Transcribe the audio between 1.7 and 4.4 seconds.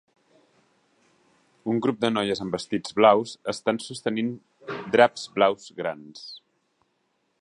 Un grup de noies amb vestits blaus estan sostenint